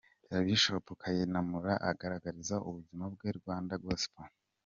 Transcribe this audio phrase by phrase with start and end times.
[0.45, 4.29] Bishop Kayinamura, agaragariza ubuzima bwe rwandagospel.